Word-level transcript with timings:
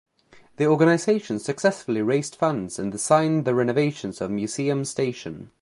The 0.57 0.65
organization 0.65 1.37
successfully 1.37 2.01
raised 2.01 2.35
funds 2.35 2.79
and 2.79 2.91
designed 2.91 3.45
the 3.45 3.53
renovations 3.53 4.19
of 4.19 4.31
Museum 4.31 4.83
Station. 4.83 5.49